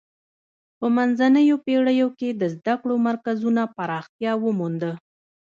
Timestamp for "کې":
2.19-2.29